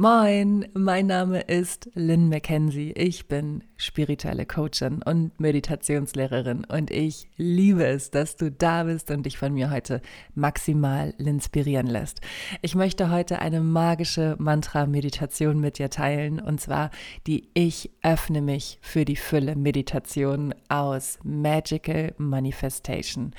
Moin, 0.00 0.68
mein 0.74 1.08
Name 1.08 1.40
ist 1.40 1.90
Lynn 1.94 2.28
McKenzie. 2.28 2.92
Ich 2.92 3.26
bin 3.26 3.64
spirituelle 3.76 4.46
Coachin 4.46 5.02
und 5.02 5.40
Meditationslehrerin 5.40 6.64
und 6.64 6.92
ich 6.92 7.28
liebe 7.36 7.84
es, 7.84 8.12
dass 8.12 8.36
du 8.36 8.52
da 8.52 8.84
bist 8.84 9.10
und 9.10 9.26
dich 9.26 9.38
von 9.38 9.54
mir 9.54 9.72
heute 9.72 10.00
maximal 10.36 11.14
inspirieren 11.18 11.88
lässt. 11.88 12.20
Ich 12.62 12.76
möchte 12.76 13.10
heute 13.10 13.40
eine 13.40 13.60
magische 13.60 14.36
Mantra-Meditation 14.38 15.58
mit 15.58 15.78
dir 15.78 15.90
teilen 15.90 16.38
und 16.38 16.60
zwar 16.60 16.90
die 17.26 17.48
Ich 17.54 17.90
öffne 18.04 18.40
mich 18.40 18.78
für 18.80 19.04
die 19.04 19.16
Fülle 19.16 19.56
Meditation 19.56 20.54
aus 20.68 21.18
Magical 21.24 22.14
Manifestation. 22.18 23.32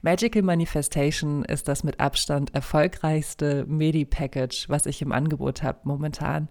Magical 0.00 0.40
Manifestation 0.40 1.44
ist 1.44 1.68
das 1.68 1.84
mit 1.84 2.00
Abstand 2.00 2.54
erfolgreichste 2.54 3.66
Medi-Package, 3.66 4.70
was 4.70 4.86
ich 4.86 5.02
im 5.02 5.12
Angebot 5.12 5.62
habe 5.62 5.80
momentan 5.84 6.05
momentan, 6.06 6.48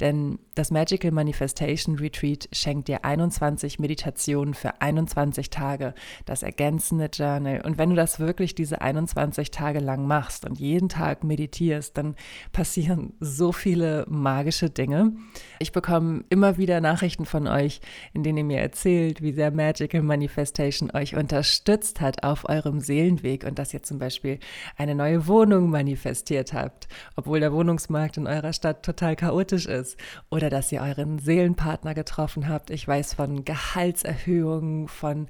denn 0.00 0.38
das 0.54 0.70
Magical 0.70 1.12
Manifestation 1.12 1.96
Retreat 1.98 2.48
schenkt 2.52 2.88
dir 2.88 3.04
21 3.04 3.78
Meditationen 3.78 4.54
für 4.54 4.80
21 4.80 5.50
Tage, 5.50 5.94
das 6.26 6.42
ergänzende 6.42 7.08
Journal. 7.12 7.62
Und 7.64 7.78
wenn 7.78 7.90
du 7.90 7.96
das 7.96 8.20
wirklich 8.20 8.54
diese 8.54 8.80
21 8.80 9.50
Tage 9.50 9.78
lang 9.78 10.06
machst 10.06 10.44
und 10.44 10.58
jeden 10.58 10.88
Tag 10.88 11.24
meditierst, 11.24 11.96
dann 11.96 12.16
passieren 12.52 13.12
so 13.20 13.52
viele 13.52 14.04
magische 14.08 14.68
Dinge. 14.68 15.12
Ich 15.58 15.72
bekomme 15.72 16.24
immer 16.28 16.58
wieder 16.58 16.80
Nachrichten 16.80 17.24
von 17.24 17.46
euch, 17.46 17.80
in 18.12 18.22
denen 18.22 18.38
ihr 18.38 18.44
mir 18.44 18.60
erzählt, 18.60 19.22
wie 19.22 19.32
sehr 19.32 19.52
Magical 19.52 20.02
Manifestation 20.02 20.90
euch 20.92 21.14
unterstützt 21.16 22.00
hat 22.00 22.24
auf 22.24 22.48
eurem 22.48 22.80
Seelenweg 22.80 23.44
und 23.44 23.58
dass 23.58 23.72
ihr 23.72 23.82
zum 23.82 23.98
Beispiel 23.98 24.38
eine 24.76 24.94
neue 24.94 25.26
Wohnung 25.28 25.70
manifestiert 25.70 26.52
habt, 26.52 26.88
obwohl 27.16 27.40
der 27.40 27.52
Wohnungsmarkt 27.52 28.16
in 28.16 28.26
eurer 28.26 28.52
Stadt 28.52 28.84
total 28.84 28.97
total 28.98 29.16
chaotisch 29.16 29.66
ist 29.66 29.96
oder 30.28 30.50
dass 30.50 30.72
ihr 30.72 30.82
euren 30.82 31.20
Seelenpartner 31.20 31.94
getroffen 31.94 32.48
habt. 32.48 32.70
Ich 32.70 32.86
weiß 32.86 33.14
von 33.14 33.44
Gehaltserhöhungen, 33.44 34.88
von 34.88 35.28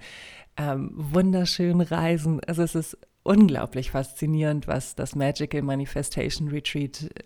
ähm, 0.57 0.93
wunderschönen 0.95 1.83
Reisen. 1.83 2.41
Also 2.47 2.63
es 2.63 2.75
ist 2.75 2.99
unglaublich 3.25 3.91
faszinierend, 3.91 4.67
was 4.67 4.95
das 4.95 5.15
Magical 5.15 5.61
Manifestation 5.61 6.49
Retreat 6.49 7.03
äh, 7.03 7.25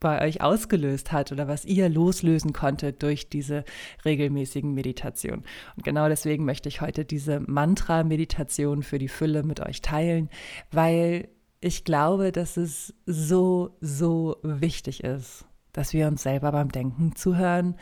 bei 0.00 0.26
euch 0.26 0.40
ausgelöst 0.40 1.12
hat 1.12 1.32
oder 1.32 1.48
was 1.48 1.64
ihr 1.66 1.88
loslösen 1.88 2.52
konntet 2.52 3.02
durch 3.02 3.28
diese 3.28 3.64
regelmäßigen 4.04 4.72
Meditationen. 4.72 5.44
Und 5.76 5.84
genau 5.84 6.08
deswegen 6.08 6.46
möchte 6.46 6.68
ich 6.70 6.80
heute 6.80 7.04
diese 7.04 7.40
Mantra-Meditation 7.40 8.82
für 8.82 8.98
die 8.98 9.08
Fülle 9.08 9.42
mit 9.42 9.60
euch 9.60 9.82
teilen, 9.82 10.30
weil 10.70 11.28
ich 11.60 11.84
glaube, 11.84 12.32
dass 12.32 12.58
es 12.58 12.94
so, 13.06 13.76
so 13.80 14.36
wichtig 14.42 15.04
ist 15.04 15.46
dass 15.74 15.92
wir 15.92 16.08
uns 16.08 16.22
selber 16.22 16.52
beim 16.52 16.72
Denken 16.72 17.14
zuhören. 17.14 17.74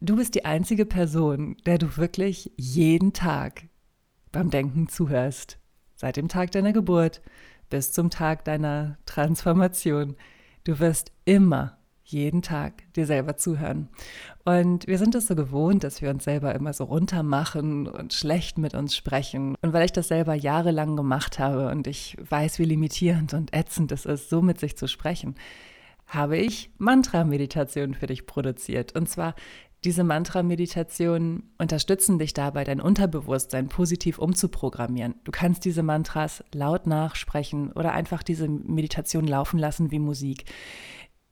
Du 0.00 0.14
bist 0.14 0.36
die 0.36 0.44
einzige 0.44 0.86
Person, 0.86 1.56
der 1.66 1.78
du 1.78 1.96
wirklich 1.96 2.52
jeden 2.56 3.12
Tag 3.12 3.64
beim 4.30 4.50
Denken 4.50 4.88
zuhörst. 4.88 5.58
Seit 5.96 6.16
dem 6.16 6.28
Tag 6.28 6.52
deiner 6.52 6.72
Geburt 6.72 7.22
bis 7.70 7.90
zum 7.90 8.10
Tag 8.10 8.44
deiner 8.44 8.98
Transformation. 9.06 10.14
Du 10.62 10.78
wirst 10.78 11.10
immer 11.24 11.78
jeden 12.04 12.42
Tag 12.42 12.92
dir 12.92 13.06
selber 13.06 13.36
zuhören. 13.38 13.88
Und 14.44 14.86
wir 14.86 14.98
sind 14.98 15.14
es 15.14 15.26
so 15.26 15.34
gewohnt, 15.34 15.84
dass 15.84 16.02
wir 16.02 16.10
uns 16.10 16.24
selber 16.24 16.54
immer 16.54 16.74
so 16.74 16.84
runtermachen 16.84 17.86
und 17.86 18.12
schlecht 18.12 18.58
mit 18.58 18.74
uns 18.74 18.94
sprechen. 18.94 19.56
Und 19.62 19.72
weil 19.72 19.86
ich 19.86 19.92
das 19.92 20.08
selber 20.08 20.34
jahrelang 20.34 20.96
gemacht 20.96 21.38
habe 21.38 21.68
und 21.68 21.86
ich 21.86 22.16
weiß, 22.20 22.58
wie 22.58 22.66
limitierend 22.66 23.32
und 23.32 23.56
ätzend 23.56 23.90
es 23.90 24.04
ist, 24.04 24.28
so 24.28 24.42
mit 24.42 24.60
sich 24.60 24.76
zu 24.76 24.86
sprechen, 24.86 25.34
habe 26.14 26.36
ich 26.36 26.70
Mantra-Meditationen 26.78 27.94
für 27.94 28.06
dich 28.06 28.26
produziert. 28.26 28.94
Und 28.94 29.08
zwar 29.08 29.34
diese 29.84 30.02
Mantra-Meditationen 30.02 31.52
unterstützen 31.58 32.18
dich 32.18 32.32
dabei, 32.32 32.64
dein 32.64 32.80
Unterbewusstsein 32.80 33.68
positiv 33.68 34.18
umzuprogrammieren. 34.18 35.16
Du 35.24 35.30
kannst 35.30 35.64
diese 35.66 35.82
Mantras 35.82 36.42
laut 36.52 36.86
nachsprechen 36.86 37.70
oder 37.72 37.92
einfach 37.92 38.22
diese 38.22 38.48
Meditation 38.48 39.26
laufen 39.26 39.58
lassen 39.58 39.90
wie 39.90 39.98
Musik. 39.98 40.44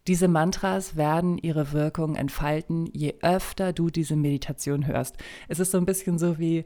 Diese 0.07 0.29
Mantras 0.29 0.97
werden 0.97 1.39
ihre 1.39 1.73
Wirkung 1.73 2.17
entfalten, 2.17 2.91
je 2.93 3.15
öfter 3.23 3.73
du 3.73 3.89
diese 3.89 4.17
Meditation 4.17 4.87
hörst. 4.87 5.17
Es 5.49 5.61
ist 5.61 5.71
so 5.71 5.79
ein 5.79 5.87
bisschen 5.87 6.19
so 6.19 6.39
wie, 6.39 6.65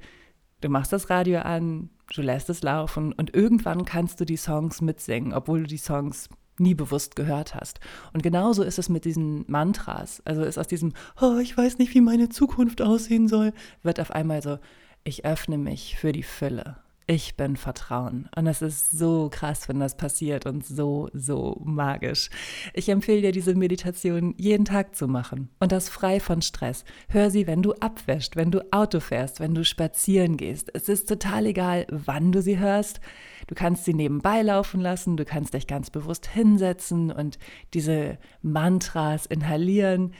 du 0.62 0.68
machst 0.68 0.92
das 0.92 1.10
Radio 1.10 1.40
an, 1.40 1.90
du 2.14 2.22
lässt 2.22 2.50
es 2.50 2.62
laufen 2.62 3.12
und 3.12 3.34
irgendwann 3.34 3.84
kannst 3.84 4.20
du 4.20 4.24
die 4.24 4.38
Songs 4.38 4.80
mitsingen, 4.80 5.34
obwohl 5.34 5.60
du 5.60 5.66
die 5.66 5.76
Songs 5.76 6.30
nie 6.60 6.74
bewusst 6.74 7.16
gehört 7.16 7.54
hast. 7.54 7.80
Und 8.12 8.22
genauso 8.22 8.62
ist 8.62 8.78
es 8.78 8.88
mit 8.88 9.04
diesen 9.04 9.44
Mantras. 9.48 10.22
Also 10.24 10.42
ist 10.42 10.58
aus 10.58 10.66
diesem, 10.66 10.92
oh, 11.20 11.38
ich 11.38 11.56
weiß 11.56 11.78
nicht, 11.78 11.94
wie 11.94 12.00
meine 12.00 12.28
Zukunft 12.28 12.82
aussehen 12.82 13.28
soll, 13.28 13.52
wird 13.82 14.00
auf 14.00 14.10
einmal 14.10 14.42
so, 14.42 14.58
ich 15.04 15.24
öffne 15.24 15.58
mich 15.58 15.96
für 15.98 16.12
die 16.12 16.22
Fülle 16.22 16.76
ich 17.08 17.36
bin 17.36 17.56
Vertrauen. 17.56 18.28
Und 18.34 18.48
es 18.48 18.62
ist 18.62 18.90
so 18.90 19.28
krass, 19.30 19.68
wenn 19.68 19.78
das 19.78 19.96
passiert 19.96 20.44
und 20.44 20.66
so, 20.66 21.08
so 21.12 21.60
magisch. 21.64 22.30
Ich 22.74 22.88
empfehle 22.88 23.22
dir, 23.22 23.32
diese 23.32 23.54
Meditation 23.54 24.34
jeden 24.38 24.64
Tag 24.64 24.96
zu 24.96 25.06
machen 25.06 25.48
und 25.60 25.70
das 25.70 25.88
frei 25.88 26.18
von 26.18 26.42
Stress. 26.42 26.84
Hör 27.08 27.30
sie, 27.30 27.46
wenn 27.46 27.62
du 27.62 27.74
abwäschst, 27.74 28.34
wenn 28.34 28.50
du 28.50 28.60
Auto 28.72 28.98
fährst, 28.98 29.38
wenn 29.38 29.54
du 29.54 29.64
spazieren 29.64 30.36
gehst. 30.36 30.70
Es 30.74 30.88
ist 30.88 31.08
total 31.08 31.46
egal, 31.46 31.86
wann 31.90 32.32
du 32.32 32.42
sie 32.42 32.58
hörst. 32.58 33.00
Du 33.46 33.54
kannst 33.54 33.84
sie 33.84 33.94
nebenbei 33.94 34.42
laufen 34.42 34.80
lassen, 34.80 35.16
du 35.16 35.24
kannst 35.24 35.54
dich 35.54 35.68
ganz 35.68 35.90
bewusst 35.90 36.26
hinsetzen 36.26 37.12
und 37.12 37.38
diese 37.72 38.18
Mantras 38.42 39.26
inhalieren. 39.26 40.12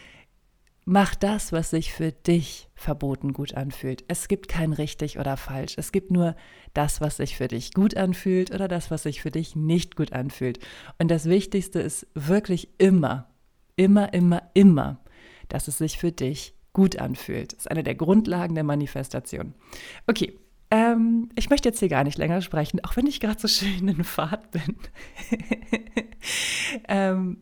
Mach 0.89 1.17
das, 1.17 1.51
was 1.51 1.71
sich 1.71 1.93
für 1.93 2.13
dich 2.13 2.69
verboten 2.77 3.33
gut 3.33 3.55
anfühlt. 3.55 4.05
Es 4.07 4.29
gibt 4.29 4.47
kein 4.47 4.73
richtig 4.73 5.19
oder 5.19 5.37
falsch. 5.37 5.75
Es 5.77 5.91
gibt 5.91 6.13
nur 6.13 6.37
das, 6.75 7.01
was 7.01 7.17
sich 7.17 7.37
für 7.37 7.49
dich 7.49 7.75
gut 7.75 7.97
anfühlt 7.97 8.53
oder 8.53 8.69
das, 8.69 8.89
was 8.89 9.03
sich 9.03 9.21
für 9.21 9.33
dich 9.33 9.57
nicht 9.57 9.97
gut 9.97 10.13
anfühlt. 10.13 10.61
Und 11.01 11.11
das 11.11 11.25
Wichtigste 11.25 11.81
ist 11.81 12.07
wirklich 12.15 12.69
immer, 12.79 13.29
immer, 13.75 14.15
immer, 14.15 14.43
immer, 14.55 15.01
dass 15.49 15.67
es 15.67 15.79
sich 15.79 15.99
für 15.99 16.13
dich 16.13 16.55
gut 16.73 17.01
anfühlt. 17.01 17.55
Das 17.55 17.63
ist 17.63 17.71
eine 17.71 17.83
der 17.83 17.97
Grundlagen 17.97 18.55
der 18.55 18.63
Manifestation. 18.63 19.55
Okay, 20.07 20.39
ähm, 20.71 21.31
ich 21.35 21.51
möchte 21.51 21.69
jetzt 21.69 21.81
hier 21.81 21.89
gar 21.89 22.05
nicht 22.05 22.19
länger 22.19 22.43
sprechen, 22.43 22.85
auch 22.85 22.97
wenn 22.97 23.09
ich 23.09 23.19
gerade 23.19 23.41
so 23.41 23.49
schön 23.49 23.89
in 23.89 24.05
Fahrt 24.05 24.53
bin. 24.53 24.77
ähm, 26.89 27.39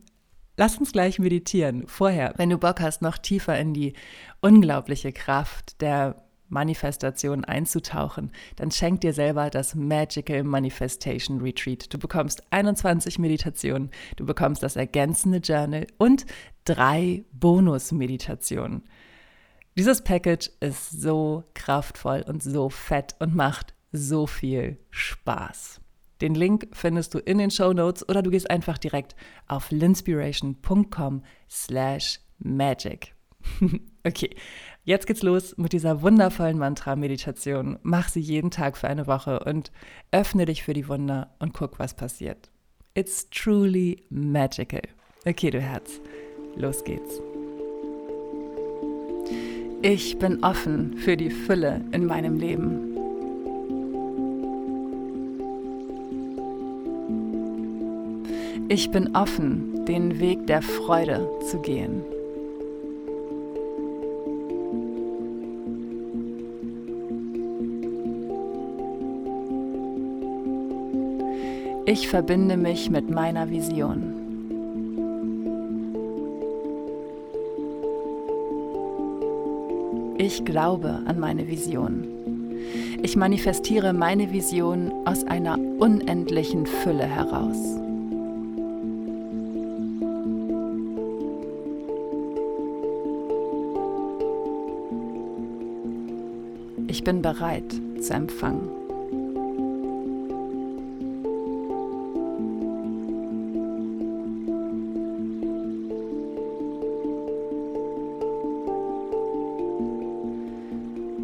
Lass 0.57 0.77
uns 0.77 0.91
gleich 0.93 1.19
meditieren. 1.19 1.85
Vorher, 1.87 2.33
wenn 2.37 2.49
du 2.49 2.57
Bock 2.57 2.79
hast, 2.79 3.01
noch 3.01 3.17
tiefer 3.17 3.57
in 3.59 3.73
die 3.73 3.93
unglaubliche 4.41 5.11
Kraft 5.11 5.81
der 5.81 6.21
Manifestation 6.47 7.43
einzutauchen, 7.43 8.31
dann 8.55 8.71
schenk 8.71 9.01
dir 9.01 9.13
selber 9.13 9.49
das 9.49 9.75
Magical 9.75 10.43
Manifestation 10.43 11.41
Retreat. 11.41 11.93
Du 11.93 11.97
bekommst 11.97 12.43
21 12.51 13.19
Meditationen, 13.19 13.89
du 14.15 14.25
bekommst 14.25 14.63
das 14.63 14.75
ergänzende 14.75 15.39
Journal 15.39 15.87
und 15.97 16.25
drei 16.63 17.25
Bonus-Meditationen. 17.33 18.83
Dieses 19.77 20.03
Package 20.03 20.51
ist 20.61 21.01
so 21.01 21.43
kraftvoll 21.53 22.23
und 22.25 22.41
so 22.41 22.69
fett 22.69 23.15
und 23.19 23.35
macht 23.35 23.73
so 23.91 24.25
viel 24.25 24.77
Spaß. 24.89 25.81
Den 26.21 26.35
Link 26.35 26.67
findest 26.71 27.13
du 27.13 27.19
in 27.19 27.37
den 27.37 27.51
Show 27.51 27.73
Notes 27.73 28.07
oder 28.07 28.21
du 28.21 28.29
gehst 28.29 28.49
einfach 28.49 28.77
direkt 28.77 29.15
auf 29.47 29.71
linspiration.com 29.71 31.23
slash 31.49 32.19
magic. 32.39 33.13
okay, 34.05 34.35
jetzt 34.83 35.07
geht's 35.07 35.23
los 35.23 35.57
mit 35.57 35.73
dieser 35.73 36.01
wundervollen 36.01 36.57
Mantra-Meditation. 36.57 37.79
Mach 37.83 38.09
sie 38.09 38.21
jeden 38.21 38.51
Tag 38.51 38.77
für 38.77 38.87
eine 38.87 39.07
Woche 39.07 39.39
und 39.39 39.71
öffne 40.11 40.45
dich 40.45 40.63
für 40.63 40.73
die 40.73 40.87
Wunder 40.87 41.35
und 41.39 41.53
guck, 41.53 41.79
was 41.79 41.95
passiert. 41.95 42.49
It's 42.93 43.29
truly 43.29 44.05
magical. 44.09 44.81
Okay, 45.25 45.49
du 45.49 45.59
Herz, 45.59 45.99
los 46.55 46.83
geht's. 46.83 47.21
Ich 49.81 50.17
bin 50.17 50.43
offen 50.43 50.97
für 50.97 51.17
die 51.17 51.29
Fülle 51.29 51.81
in 51.91 52.05
meinem 52.05 52.37
Leben. 52.37 52.84
Ich 58.67 58.89
bin 58.89 59.15
offen, 59.15 59.85
den 59.85 60.19
Weg 60.19 60.47
der 60.47 60.63
Freude 60.63 61.29
zu 61.51 61.59
gehen. 61.59 62.03
Ich 71.85 72.07
verbinde 72.07 72.57
mich 72.57 72.89
mit 72.89 73.07
meiner 73.11 73.51
Vision. 73.51 74.15
Ich 80.17 80.43
glaube 80.43 81.01
an 81.05 81.19
meine 81.19 81.47
Vision. 81.47 82.07
Ich 83.03 83.15
manifestiere 83.15 83.93
meine 83.93 84.31
Vision 84.31 84.91
aus 85.05 85.23
einer 85.25 85.59
unendlichen 85.77 86.65
Fülle 86.65 87.05
heraus. 87.05 87.84
Ich 96.95 97.03
bin 97.03 97.21
bereit 97.21 97.73
zu 97.99 98.13
empfangen. 98.13 98.69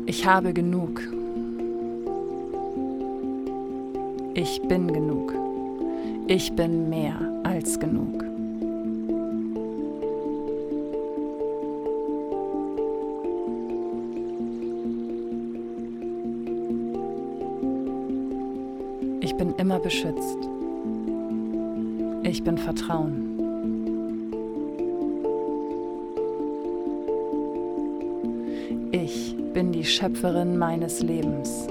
Ich 0.08 0.28
habe 0.28 0.52
genug. 0.52 1.00
Ich 4.34 4.62
bin 4.64 4.92
genug. 4.92 5.34
Ich 6.28 6.52
bin 6.52 6.90
mehr 6.90 7.16
als 7.44 7.80
genug. 7.80 8.31
Bin 19.42 19.56
immer 19.56 19.80
beschützt. 19.80 20.38
Ich 22.22 22.44
bin 22.44 22.60
Vertrauen. 22.60 23.40
Ich 28.92 29.36
bin 29.52 29.72
die 29.72 29.84
Schöpferin 29.84 30.60
meines 30.60 31.02
Lebens. 31.02 31.66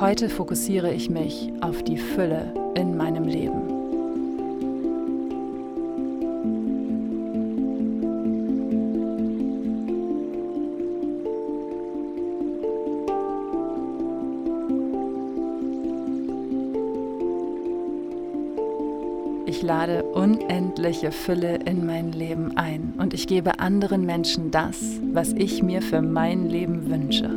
Heute 0.00 0.30
fokussiere 0.30 0.94
ich 0.94 1.10
mich 1.10 1.52
auf 1.60 1.82
die 1.82 1.98
Fülle 1.98 2.54
in 2.76 2.96
meinem 2.96 3.24
Leben. 3.24 3.69
Lade 19.70 20.02
unendliche 20.02 21.12
Fülle 21.12 21.58
in 21.64 21.86
mein 21.86 22.10
Leben 22.10 22.56
ein 22.56 22.94
und 22.98 23.14
ich 23.14 23.28
gebe 23.28 23.60
anderen 23.60 24.04
Menschen 24.04 24.50
das, 24.50 24.80
was 25.12 25.32
ich 25.32 25.62
mir 25.62 25.80
für 25.80 26.02
mein 26.02 26.48
Leben 26.48 26.90
wünsche. 26.90 27.30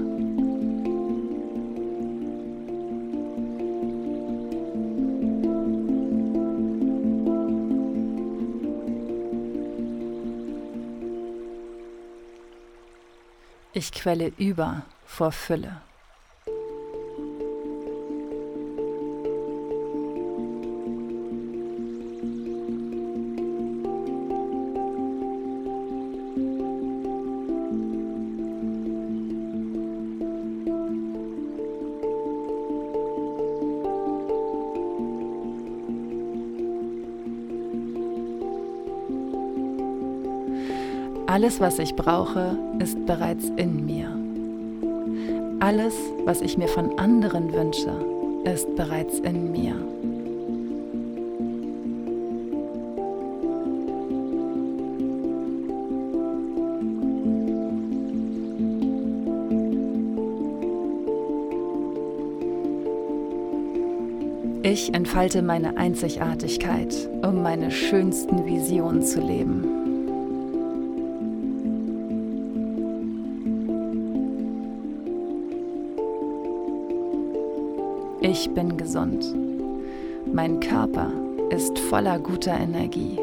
Ich 13.74 13.92
quelle 13.92 14.32
über 14.40 14.82
vor 15.06 15.32
Fülle. 15.32 15.82
Alles, 41.34 41.60
was 41.60 41.80
ich 41.80 41.96
brauche, 41.96 42.56
ist 42.78 43.08
bereits 43.08 43.46
in 43.58 43.88
mir. 43.88 44.08
Alles, 45.62 45.96
was 46.26 46.42
ich 46.42 46.60
mir 46.60 46.68
von 46.68 47.00
anderen 47.00 47.52
wünsche, 47.52 47.92
ist 48.44 48.76
bereits 48.76 49.18
in 49.18 49.52
mir. 49.52 49.74
Ich 64.62 64.94
entfalte 64.94 65.42
meine 65.42 65.78
Einzigartigkeit, 65.78 66.94
um 67.24 67.42
meine 67.42 67.72
schönsten 67.72 68.46
Visionen 68.46 69.02
zu 69.02 69.20
leben. 69.20 69.83
Ich 78.34 78.50
bin 78.50 78.78
gesund. 78.78 79.24
Mein 80.26 80.60
Körper 80.60 81.12
ist 81.52 81.78
voller 81.78 82.18
guter 82.18 82.60
Energie. 82.60 83.20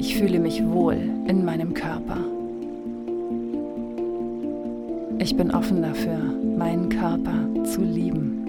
Ich 0.00 0.16
fühle 0.16 0.40
mich 0.40 0.60
wohl 0.66 0.96
in 1.28 1.44
meinem 1.44 1.72
Körper. 1.72 2.18
Ich 5.20 5.36
bin 5.36 5.52
offen 5.52 5.82
dafür, 5.82 6.18
meinen 6.18 6.88
Körper 6.88 7.64
zu 7.64 7.80
lieben. 7.80 8.44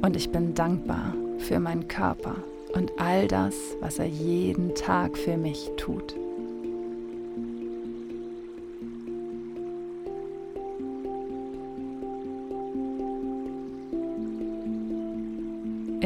Und 0.00 0.16
ich 0.16 0.30
bin 0.30 0.54
dankbar 0.54 1.12
für 1.36 1.60
meinen 1.60 1.88
Körper 1.88 2.36
und 2.72 2.90
all 2.96 3.28
das, 3.28 3.54
was 3.82 3.98
er 3.98 4.06
jeden 4.06 4.74
Tag 4.74 5.18
für 5.18 5.36
mich 5.36 5.70
tut. 5.76 6.19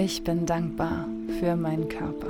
Ich 0.04 0.22
bin 0.22 0.44
dankbar 0.44 1.08
für 1.40 1.56
meinen 1.56 1.88
Körper. 1.88 2.28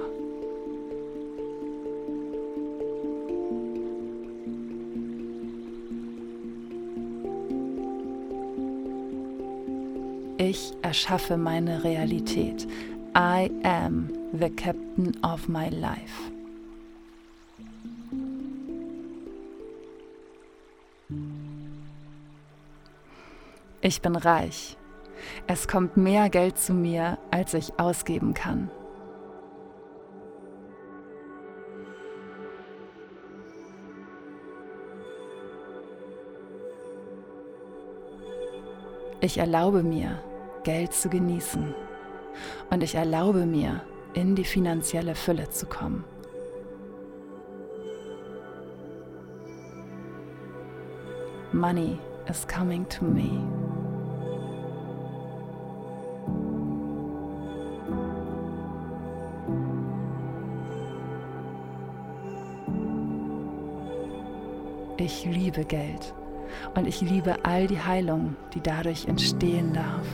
Ich 10.39 10.73
erschaffe 10.83 11.37
meine 11.37 11.83
Realität. 11.83 12.65
I 13.17 13.51
am 13.65 14.09
the 14.39 14.51
captain 14.51 15.13
of 15.25 15.49
my 15.49 15.69
life. 15.69 16.31
Ich 23.81 24.01
bin 24.01 24.15
reich 24.15 24.77
es 25.47 25.69
kommt 25.69 25.97
mehr 25.97 26.31
Geld 26.31 26.59
zu 26.59 26.73
mir, 26.73 27.19
als 27.31 27.55
ich 27.55 27.79
ausgeben 27.79 28.35
kann. 28.35 28.71
Ich 39.21 39.39
erlaube 39.39 39.83
mir, 39.83 40.23
Geld 40.65 40.93
zu 40.93 41.09
genießen. 41.09 41.75
Und 42.71 42.83
ich 42.83 42.95
erlaube 42.95 43.47
mir, 43.47 43.81
in 44.13 44.35
die 44.35 44.45
finanzielle 44.45 45.15
Fülle 45.15 45.49
zu 45.51 45.67
kommen. 45.67 46.05
Money 51.53 51.99
is 52.29 52.47
coming 52.47 52.87
to 52.89 53.05
me. 53.05 53.64
Ich 64.97 65.25
liebe 65.25 65.65
Geld 65.65 66.15
und 66.77 66.87
ich 66.87 67.01
liebe 67.01 67.35
all 67.45 67.67
die 67.67 67.81
Heilung, 67.81 68.37
die 68.55 68.61
dadurch 68.61 69.07
entstehen 69.07 69.73
darf. 69.73 70.07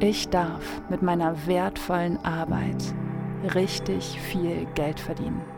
Ich 0.00 0.28
darf 0.28 0.82
mit 0.90 1.02
meiner 1.02 1.46
wertvollen 1.46 2.18
Arbeit 2.24 2.94
richtig 3.54 4.20
viel 4.20 4.66
Geld 4.74 4.98
verdienen. 4.98 5.53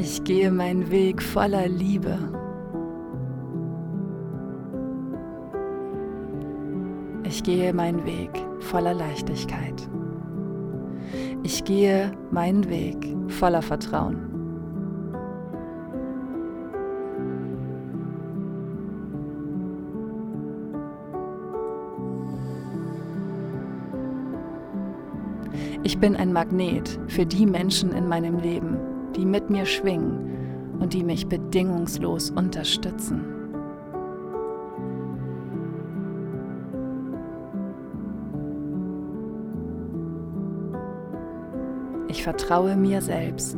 Ich 0.00 0.24
gehe 0.24 0.50
meinen 0.50 0.90
Weg 0.90 1.22
voller 1.22 1.68
Liebe. 1.68 2.16
Ich 7.24 7.42
gehe 7.42 7.74
meinen 7.74 8.06
Weg 8.06 8.30
voller 8.60 8.94
Leichtigkeit. 8.94 9.74
Ich 11.42 11.64
gehe 11.64 12.12
meinen 12.30 12.66
Weg 12.70 13.14
voller 13.28 13.60
Vertrauen. 13.60 14.16
Ich 25.82 25.98
bin 25.98 26.16
ein 26.16 26.32
Magnet 26.32 26.98
für 27.08 27.26
die 27.26 27.44
Menschen 27.44 27.92
in 27.92 28.08
meinem 28.08 28.38
Leben, 28.38 28.78
die 29.16 29.26
mit 29.26 29.50
mir 29.50 29.66
schwingen 29.66 30.78
und 30.80 30.92
die 30.92 31.04
mich 31.04 31.26
bedingungslos 31.26 32.30
unterstützen. 32.30 33.24
Ich 42.08 42.24
vertraue 42.24 42.76
mir 42.76 43.00
selbst. 43.00 43.56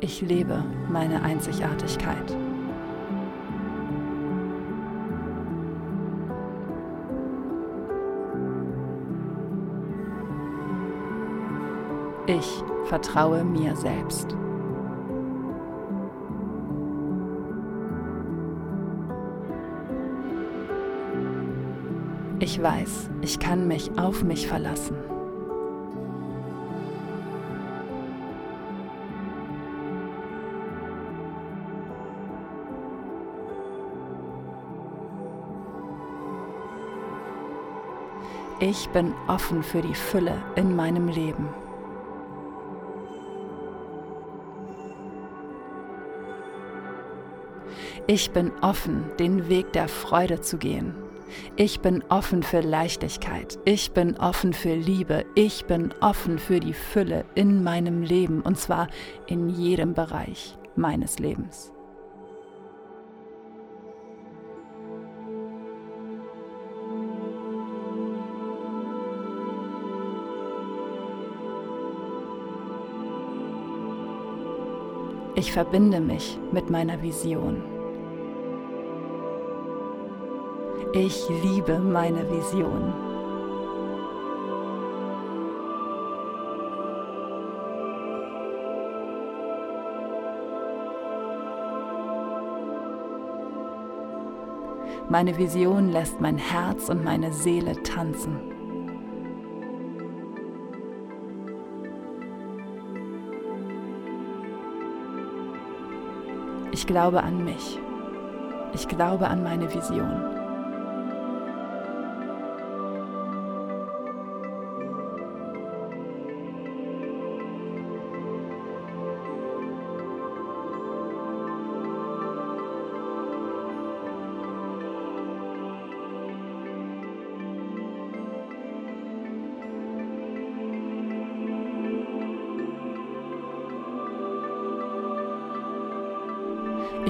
Ich 0.00 0.20
lebe 0.20 0.62
meine 0.88 1.22
Einzigartigkeit. 1.22 2.36
Ich 12.28 12.64
vertraue 12.86 13.44
mir 13.44 13.76
selbst. 13.76 14.36
Ich 22.40 22.60
weiß, 22.60 23.10
ich 23.22 23.38
kann 23.38 23.68
mich 23.68 23.96
auf 23.96 24.24
mich 24.24 24.48
verlassen. 24.48 24.96
Ich 38.58 38.88
bin 38.88 39.14
offen 39.28 39.62
für 39.62 39.80
die 39.80 39.94
Fülle 39.94 40.42
in 40.56 40.74
meinem 40.74 41.08
Leben. 41.08 41.65
Ich 48.08 48.30
bin 48.30 48.52
offen, 48.62 49.10
den 49.18 49.48
Weg 49.48 49.72
der 49.72 49.88
Freude 49.88 50.40
zu 50.40 50.58
gehen. 50.58 50.94
Ich 51.56 51.80
bin 51.80 52.04
offen 52.08 52.44
für 52.44 52.60
Leichtigkeit. 52.60 53.58
Ich 53.64 53.90
bin 53.90 54.16
offen 54.16 54.52
für 54.52 54.76
Liebe. 54.76 55.24
Ich 55.34 55.64
bin 55.64 55.92
offen 56.00 56.38
für 56.38 56.60
die 56.60 56.72
Fülle 56.72 57.24
in 57.34 57.64
meinem 57.64 58.02
Leben 58.02 58.42
und 58.42 58.58
zwar 58.58 58.86
in 59.26 59.48
jedem 59.48 59.94
Bereich 59.94 60.56
meines 60.76 61.18
Lebens. 61.18 61.72
Ich 75.34 75.52
verbinde 75.52 76.00
mich 76.00 76.38
mit 76.52 76.70
meiner 76.70 77.02
Vision. 77.02 77.75
Ich 80.98 81.28
liebe 81.28 81.78
meine 81.78 82.26
Vision. 82.30 82.94
Meine 95.10 95.36
Vision 95.36 95.90
lässt 95.90 96.18
mein 96.22 96.38
Herz 96.38 96.88
und 96.88 97.04
meine 97.04 97.30
Seele 97.30 97.74
tanzen. 97.82 98.40
Ich 106.72 106.86
glaube 106.86 107.22
an 107.22 107.44
mich. 107.44 107.78
Ich 108.72 108.88
glaube 108.88 109.28
an 109.28 109.42
meine 109.42 109.70
Vision. 109.74 110.35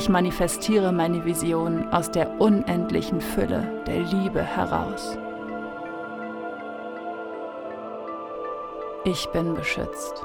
Ich 0.06 0.10
manifestiere 0.10 0.92
meine 0.92 1.24
Vision 1.24 1.92
aus 1.92 2.08
der 2.12 2.40
unendlichen 2.40 3.20
Fülle 3.20 3.82
der 3.88 4.02
Liebe 4.02 4.40
heraus. 4.40 5.18
Ich 9.04 9.26
bin 9.30 9.54
beschützt. 9.54 10.24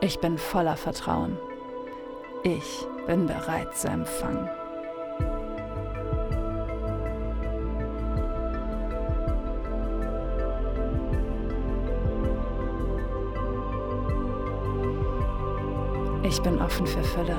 Ich 0.00 0.18
bin 0.20 0.38
voller 0.38 0.78
Vertrauen. 0.78 1.38
Ich 2.44 2.86
bin 3.06 3.26
bereit 3.26 3.76
zu 3.76 3.88
empfangen. 3.88 4.48
Ich 16.22 16.40
bin 16.40 16.58
offen 16.62 16.86
für 16.86 17.04
Fülle. 17.04 17.36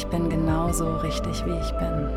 Ich 0.00 0.06
bin 0.06 0.30
genauso 0.30 0.96
richtig, 0.96 1.44
wie 1.44 1.58
ich 1.58 1.72
bin. 1.72 2.08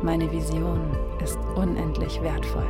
Meine 0.00 0.32
Vision 0.32 0.80
ist 1.22 1.38
unendlich 1.54 2.22
wertvoll. 2.22 2.64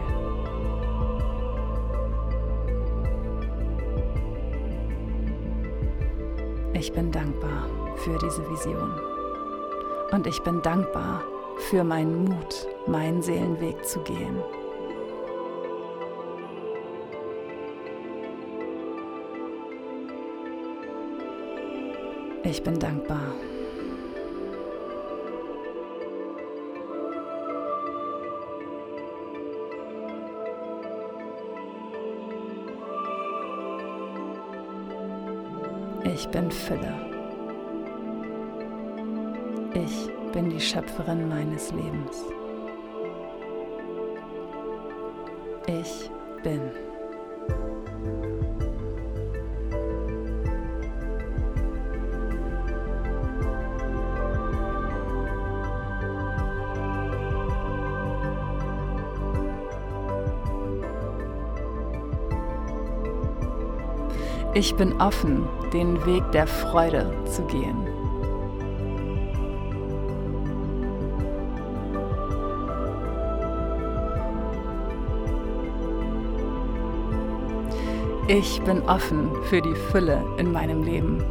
Ich 6.73 6.93
bin 6.93 7.13
dankbar 7.13 7.69
für 7.99 8.19
diese 8.19 8.43
Vision. 8.51 8.91
Und 10.11 10.27
ich 10.27 10.43
bin 10.43 10.61
dankbar 10.61 11.23
für 11.59 11.85
meinen 11.85 12.25
Mut, 12.25 12.67
meinen 12.87 13.23
Seelenweg 13.23 13.85
zu 13.85 14.01
gehen. 14.01 14.37
Ich 22.45 22.63
bin 22.63 22.79
dankbar. 22.79 23.33
Ich 36.05 36.29
bin 36.29 36.51
Fülle. 36.51 36.95
Ich 39.75 40.14
bin 40.35 40.51
die 40.51 40.61
Schöpferin 40.61 41.29
meines 41.29 41.71
Lebens. 41.71 42.25
Ich 45.69 46.11
bin. 46.43 46.61
Ich 64.53 64.75
bin 64.75 65.01
offen, 65.01 65.49
den 65.73 66.05
Weg 66.05 66.23
der 66.33 66.47
Freude 66.49 67.13
zu 67.25 67.43
gehen. 67.45 68.04
Ich 78.27 78.59
bin 78.63 78.81
offen 78.89 79.31
für 79.51 79.61
die 79.61 79.75
Fülle 79.75 80.25
in 80.39 80.51
meinem 80.51 80.83
Leben. 80.83 81.23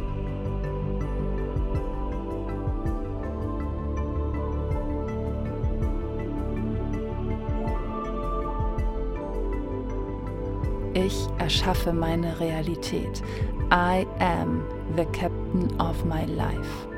Ich 10.94 11.26
erschaffe 11.38 11.92
meine 11.92 12.38
Realität. 12.38 13.22
I 13.72 14.06
am 14.20 14.62
the 14.94 15.04
captain 15.06 15.68
of 15.80 16.04
my 16.04 16.24
life. 16.26 16.93